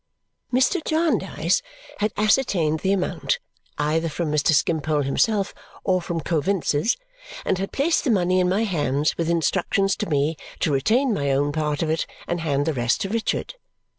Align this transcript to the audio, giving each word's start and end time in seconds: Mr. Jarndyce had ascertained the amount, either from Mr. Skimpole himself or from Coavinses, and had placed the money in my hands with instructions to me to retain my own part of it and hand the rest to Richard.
Mr. 0.51 0.83
Jarndyce 0.83 1.61
had 1.99 2.11
ascertained 2.17 2.79
the 2.79 2.91
amount, 2.91 3.37
either 3.77 4.09
from 4.09 4.31
Mr. 4.31 4.51
Skimpole 4.51 5.03
himself 5.03 5.53
or 5.83 6.01
from 6.01 6.21
Coavinses, 6.21 6.97
and 7.45 7.59
had 7.59 7.71
placed 7.71 8.03
the 8.03 8.09
money 8.09 8.39
in 8.39 8.49
my 8.49 8.63
hands 8.63 9.15
with 9.15 9.29
instructions 9.29 9.95
to 9.97 10.09
me 10.09 10.37
to 10.59 10.73
retain 10.73 11.13
my 11.13 11.29
own 11.29 11.51
part 11.51 11.83
of 11.83 11.91
it 11.91 12.07
and 12.27 12.41
hand 12.41 12.65
the 12.65 12.73
rest 12.73 13.01
to 13.01 13.09
Richard. 13.09 13.53